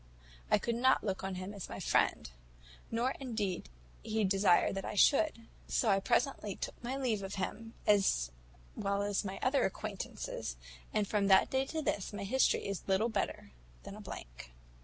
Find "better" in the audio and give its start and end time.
13.09-13.51